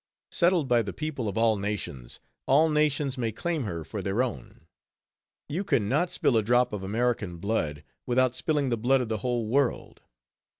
Settled 0.31 0.67
by 0.67 0.81
the 0.81 0.93
people 0.93 1.29
of 1.29 1.37
all 1.37 1.57
nations, 1.57 2.19
all 2.47 2.69
nations 2.71 3.19
may 3.19 3.31
claim 3.31 3.65
her 3.65 3.83
for 3.83 4.01
their 4.01 4.23
own. 4.23 4.61
You 5.47 5.63
can 5.63 5.87
not 5.87 6.09
spill 6.09 6.37
a 6.37 6.41
drop 6.41 6.73
of 6.73 6.81
American 6.81 7.37
blood 7.37 7.83
without 8.07 8.33
spilling 8.35 8.69
the 8.69 8.77
blood 8.77 9.01
of 9.01 9.09
the 9.09 9.17
whole 9.19 9.45
world. 9.47 10.01